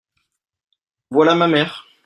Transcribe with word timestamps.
Voilà 1.11 1.35
ma 1.35 1.47
mère. 1.47 1.85